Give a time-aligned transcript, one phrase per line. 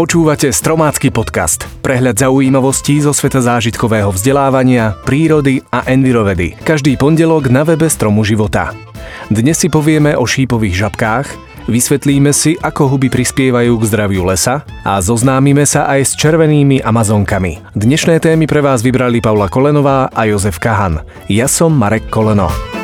[0.00, 1.68] Počúvate Stromácky podcast.
[1.84, 6.56] Prehľad zaujímavostí zo sveta zážitkového vzdelávania, prírody a envirovedy.
[6.56, 8.72] Každý pondelok na webe Stromu života.
[9.28, 11.26] Dnes si povieme o šípových žabkách,
[11.68, 17.60] vysvetlíme si, ako huby prispievajú k zdraviu lesa a zoznámime sa aj s červenými amazonkami.
[17.76, 21.04] Dnešné témy pre vás vybrali Paula Kolenová a Jozef Kahan.
[21.28, 22.79] Ja som Marek Koleno.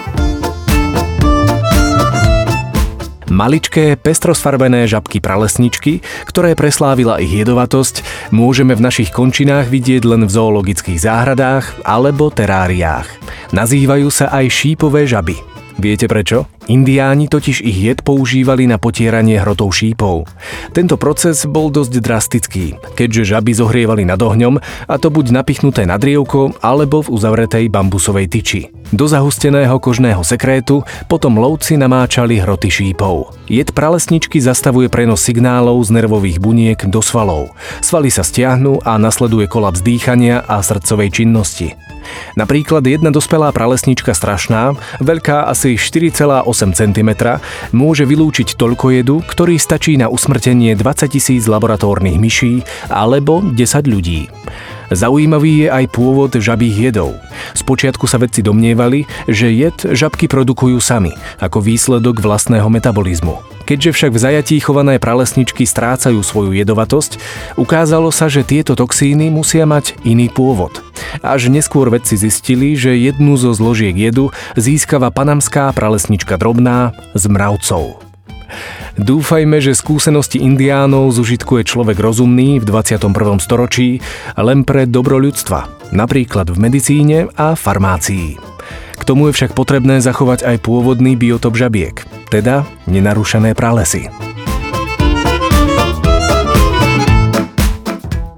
[3.37, 8.01] Maličké, pestrosfarbené žabky pralesničky, ktoré preslávila ich jedovatosť,
[8.33, 13.05] môžeme v našich končinách vidieť len v zoologických záhradách alebo teráriách.
[13.53, 15.56] Nazývajú sa aj šípové žaby.
[15.77, 16.49] Viete prečo?
[16.67, 20.25] Indiáni totiž ich jed používali na potieranie hrotov šípov.
[20.73, 22.67] Tento proces bol dosť drastický,
[22.97, 24.59] keďže žaby zohrievali nad ohňom
[24.89, 28.61] a to buď napichnuté na drievko alebo v uzavretej bambusovej tyči.
[28.91, 33.37] Do zahusteného kožného sekrétu potom lovci namáčali hroty šípov.
[33.47, 37.53] Jed pralesničky zastavuje prenos signálov z nervových buniek do svalov.
[37.85, 41.86] Svaly sa stiahnu a nasleduje kolaps dýchania a srdcovej činnosti.
[42.37, 46.45] Napríklad jedna dospelá pralesnička strašná, veľká asi 4,8
[46.77, 47.11] cm,
[47.73, 52.63] môže vylúčiť toľko jedu, ktorý stačí na usmrtenie 20 tisíc laboratórnych myší
[52.93, 53.57] alebo 10
[53.89, 54.29] ľudí.
[54.93, 57.19] Zaujímavý je aj pôvod žabých jedov.
[57.59, 61.11] Spočiatku sa vedci domnievali, že jed žabky produkujú sami,
[61.43, 63.56] ako výsledok vlastného metabolizmu.
[63.67, 67.19] Keďže však v zajatí chované pralesničky strácajú svoju jedovatosť,
[67.59, 70.87] ukázalo sa, že tieto toxíny musia mať iný pôvod.
[71.19, 78.07] Až neskôr vedci zistili, že jednu zo zložiek jedu získava panamská pralesnička drobná z mravcov.
[78.97, 83.13] Dúfajme, že skúsenosti indiánov zužitkuje človek rozumný v 21.
[83.43, 84.01] storočí
[84.39, 88.56] len pre dobro ľudstva, napríklad v medicíne a farmácii.
[88.97, 92.03] K tomu je však potrebné zachovať aj pôvodný biotop žabiek,
[92.33, 94.26] teda nenarušené pralesy.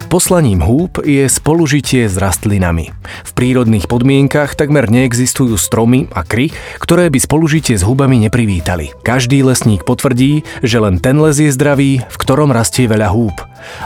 [0.08, 2.88] Poslaním húb je spolužitie s rastlinami.
[3.28, 6.48] V prírodných podmienkach takmer neexistujú stromy a kry,
[6.80, 8.96] ktoré by spolužitie s húbami neprivítali.
[9.04, 13.36] Každý lesník potvrdí, že len ten les je zdravý, v ktorom rastie veľa húb.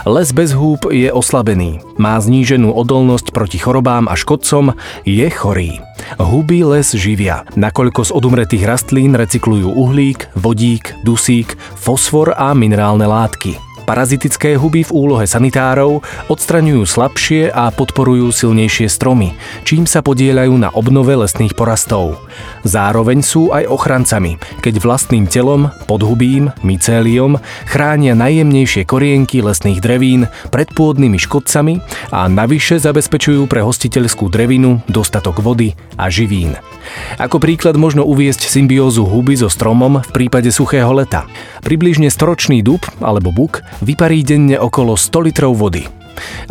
[0.07, 5.83] Les bez húb je oslabený, má zníženú odolnosť proti chorobám a škodcom, je chorý.
[6.23, 13.72] Huby les živia, nakoľko z odumretých rastlín recyklujú uhlík, vodík, dusík, fosfor a minerálne látky.
[13.83, 15.99] Parazitické huby v úlohe sanitárov
[16.31, 19.35] odstraňujú slabšie a podporujú silnejšie stromy,
[19.67, 22.15] čím sa podielajú na obnove lesných porastov.
[22.63, 30.71] Zároveň sú aj ochrancami, keď vlastným telom, podhubím, mycéliom chránia najjemnejšie korienky lesných drevín pred
[30.71, 31.83] pôdnymi škodcami
[32.15, 36.55] a navyše zabezpečujú pre hostiteľskú drevinu dostatok vody a živín.
[37.19, 41.27] Ako príklad možno uviesť symbiózu huby so stromom v prípade suchého leta.
[41.63, 45.89] Približne storočný dub alebo buk vyparí denne okolo 100 litrov vody.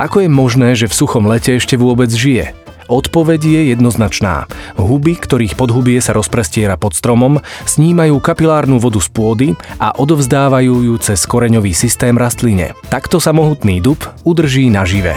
[0.00, 2.56] Ako je možné, že v suchom lete ešte vôbec žije?
[2.90, 4.50] Odpoveď je jednoznačná.
[4.74, 10.94] Huby, ktorých podhubie sa rozprestiera pod stromom, snímajú kapilárnu vodu z pôdy a odovzdávajú ju
[10.98, 12.74] cez koreňový systém rastline.
[12.90, 15.14] Takto sa mohutný dub udrží nažive.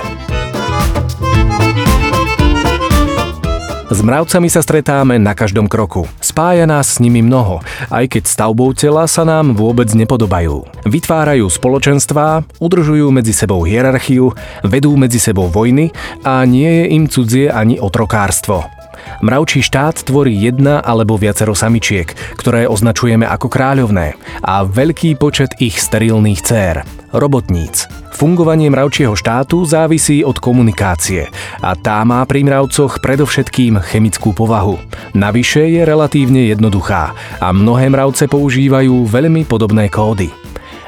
[3.85, 6.09] S mravcami sa stretáme na každom kroku.
[6.17, 7.61] Spája nás s nimi mnoho,
[7.93, 10.65] aj keď stavbou tela sa nám vôbec nepodobajú.
[10.89, 14.33] Vytvárajú spoločenstvá, udržujú medzi sebou hierarchiu,
[14.65, 15.93] vedú medzi sebou vojny
[16.25, 18.74] a nie je im cudzie ani otrokárstvo.
[19.23, 25.79] Mravčí štát tvorí jedna alebo viacero samičiek, ktoré označujeme ako kráľovné a veľký počet ich
[25.79, 26.75] sterilných cér,
[27.15, 27.87] robotníc.
[28.15, 31.27] Fungovanie mravčieho štátu závisí od komunikácie
[31.59, 34.79] a tá má pri mravcoch predovšetkým chemickú povahu.
[35.11, 37.11] Navyše je relatívne jednoduchá
[37.43, 40.31] a mnohé mravce používajú veľmi podobné kódy.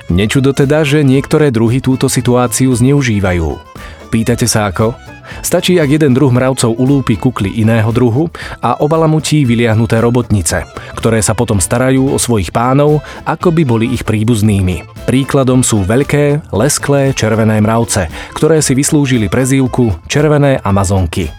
[0.08, 3.60] Nečudo teda, že niektoré druhy túto situáciu zneužívajú.
[4.08, 4.96] Pýtate sa ako?
[5.42, 8.30] Stačí, ak jeden druh mravcov ulúpi kukly iného druhu
[8.64, 10.66] a obalamutí vyliahnuté robotnice,
[10.98, 14.84] ktoré sa potom starajú o svojich pánov, ako by boli ich príbuznými.
[15.08, 21.32] Príkladom sú veľké, lesklé červené mravce, ktoré si vyslúžili prezývku červené amazonky.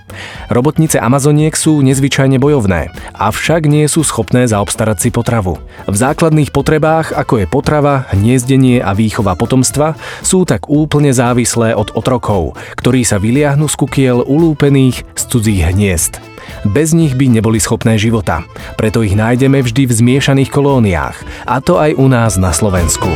[0.48, 5.60] Robotnice Amazoniek sú nezvyčajne bojovné, avšak nie sú schopné zaobstarať si potravu.
[5.84, 11.92] V základných potrebách, ako je potrava, hniezdenie a výchova potomstva, sú tak úplne závislé od
[11.94, 16.18] otrokov, ktorí sa vyliahnu z kukiel ulúpených z cudzích hniezd.
[16.66, 18.42] Bez nich by neboli schopné života,
[18.74, 23.06] preto ich nájdeme vždy v zmiešaných kolóniách, a to aj u nás na Slovensku.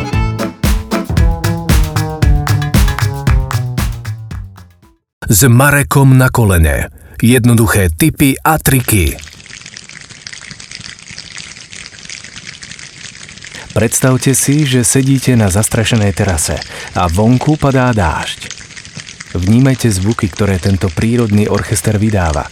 [5.27, 6.93] S Marekom na kolene.
[7.19, 9.17] Jednoduché tipy a triky.
[13.73, 16.61] Predstavte si, že sedíte na zastrašenej terase
[16.93, 18.62] a vonku padá dážď.
[19.33, 22.49] Vnímajte zvuky, ktoré tento prírodný orchester vydáva.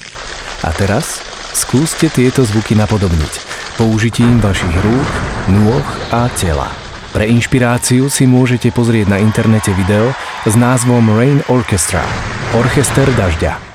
[0.65, 1.21] A teraz
[1.53, 3.51] skúste tieto zvuky napodobniť
[3.81, 5.11] použitím vašich rúk,
[5.49, 6.69] nôh a tela.
[7.17, 10.13] Pre inšpiráciu si môžete pozrieť na internete video
[10.45, 12.05] s názvom Rain Orchestra–
[12.61, 13.70] Orchester dažďa.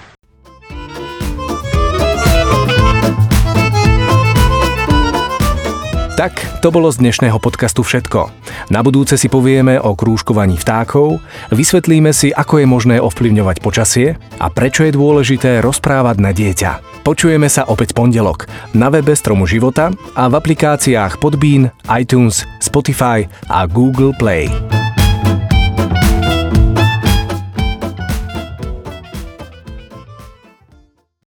[6.26, 8.34] Tak, to bolo z dnešného podcastu všetko.
[8.74, 11.22] Na budúce si povieme o krúžkovaní vtákov,
[11.54, 17.06] vysvetlíme si, ako je možné ovplyvňovať počasie a prečo je dôležité rozprávať na dieťa.
[17.06, 23.70] Počujeme sa opäť pondelok na webe Stromu života a v aplikáciách Podbean, iTunes, Spotify a
[23.70, 24.50] Google Play.